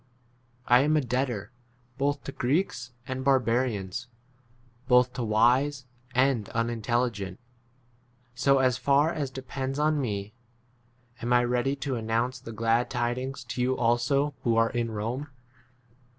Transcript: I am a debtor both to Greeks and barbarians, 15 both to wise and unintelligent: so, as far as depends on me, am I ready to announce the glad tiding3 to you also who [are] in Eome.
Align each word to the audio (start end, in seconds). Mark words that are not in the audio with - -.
I 0.65 0.79
am 0.79 0.97
a 0.97 1.01
debtor 1.01 1.51
both 1.99 2.23
to 2.23 2.31
Greeks 2.31 2.91
and 3.07 3.23
barbarians, 3.23 4.07
15 4.85 4.85
both 4.87 5.13
to 5.13 5.23
wise 5.23 5.85
and 6.15 6.49
unintelligent: 6.49 7.39
so, 8.33 8.57
as 8.57 8.79
far 8.79 9.13
as 9.13 9.29
depends 9.29 9.77
on 9.77 10.01
me, 10.01 10.33
am 11.21 11.31
I 11.33 11.43
ready 11.43 11.75
to 11.75 11.97
announce 11.97 12.39
the 12.39 12.51
glad 12.51 12.89
tiding3 12.89 13.45
to 13.49 13.61
you 13.61 13.77
also 13.77 14.33
who 14.41 14.57
[are] 14.57 14.71
in 14.71 14.87
Eome. 14.87 15.27